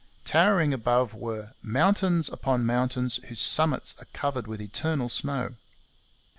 [0.25, 5.57] Towering above were 'mountains upon mountains whose summits are covered with eternal snow.'